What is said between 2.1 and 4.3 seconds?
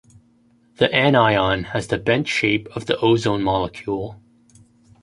shape of the ozone molecule.